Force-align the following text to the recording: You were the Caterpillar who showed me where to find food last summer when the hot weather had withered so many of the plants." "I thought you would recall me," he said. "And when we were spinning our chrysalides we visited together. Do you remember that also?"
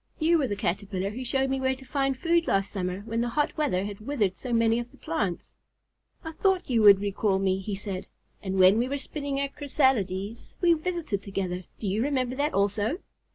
You 0.17 0.39
were 0.39 0.47
the 0.47 0.55
Caterpillar 0.55 1.11
who 1.11 1.23
showed 1.23 1.51
me 1.51 1.61
where 1.61 1.75
to 1.75 1.85
find 1.85 2.17
food 2.17 2.47
last 2.47 2.71
summer 2.71 3.01
when 3.01 3.21
the 3.21 3.29
hot 3.29 3.55
weather 3.55 3.85
had 3.85 3.99
withered 3.99 4.35
so 4.35 4.51
many 4.51 4.79
of 4.79 4.89
the 4.89 4.97
plants." 4.97 5.53
"I 6.23 6.31
thought 6.31 6.71
you 6.71 6.81
would 6.81 6.99
recall 7.01 7.37
me," 7.37 7.59
he 7.59 7.75
said. 7.75 8.07
"And 8.41 8.55
when 8.57 8.79
we 8.79 8.89
were 8.89 8.97
spinning 8.97 9.39
our 9.39 9.49
chrysalides 9.49 10.55
we 10.59 10.73
visited 10.73 11.21
together. 11.21 11.65
Do 11.77 11.85
you 11.87 12.01
remember 12.01 12.35
that 12.37 12.51
also?" 12.55 12.97